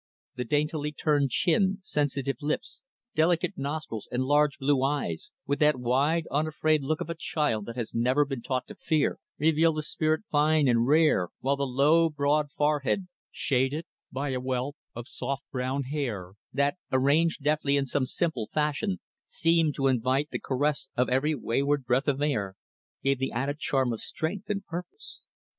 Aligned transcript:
The 0.33 0.45
daintily 0.45 0.91
turned 0.91 1.29
chin, 1.29 1.77
sensitive 1.83 2.37
lips, 2.41 2.81
delicate 3.13 3.55
nostrils, 3.55 4.07
and 4.11 4.23
large, 4.23 4.57
blue 4.57 4.81
eyes, 4.81 5.31
with 5.45 5.59
that 5.59 5.79
wide, 5.79 6.25
unafraid 6.31 6.81
look 6.81 7.01
of 7.01 7.09
a 7.11 7.13
child 7.13 7.67
that 7.67 7.75
has 7.75 7.93
never 7.93 8.25
been 8.25 8.41
taught 8.41 8.65
to 8.69 8.73
fear, 8.75 9.19
revealed 9.37 9.77
a 9.77 9.83
spirit 9.83 10.23
fine 10.31 10.67
and 10.67 10.87
rare; 10.87 11.29
while 11.41 11.55
the 11.55 11.67
low, 11.67 12.09
broad 12.09 12.49
forehead, 12.49 13.09
shaded 13.29 13.85
by 14.11 14.29
a 14.31 14.39
wealth 14.39 14.73
of 14.95 15.07
soft 15.07 15.43
brown 15.51 15.83
hair, 15.83 16.31
that, 16.51 16.77
arranged 16.91 17.43
deftly 17.43 17.77
in 17.77 17.85
some 17.85 18.07
simple 18.07 18.49
fashion, 18.51 18.99
seemed 19.27 19.75
to 19.75 19.85
invite 19.85 20.29
the 20.31 20.39
caress 20.39 20.89
of 20.97 21.09
every 21.09 21.35
wayward 21.35 21.85
breath 21.85 22.07
of 22.07 22.23
air, 22.23 22.55
gave 23.03 23.19
the 23.19 23.31
added 23.31 23.59
charm 23.59 23.93
of 23.93 23.99
strength 23.99 24.49
and 24.49 24.65
purpose. 24.65 25.27